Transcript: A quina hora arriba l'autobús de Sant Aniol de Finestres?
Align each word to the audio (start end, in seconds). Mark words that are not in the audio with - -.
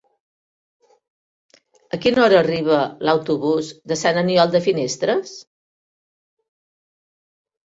A 1.97 1.99
quina 2.05 2.23
hora 2.23 2.39
arriba 2.45 2.79
l'autobús 3.09 3.69
de 3.93 3.99
Sant 4.05 4.19
Aniol 4.23 4.55
de 4.57 4.63
Finestres? 4.69 5.37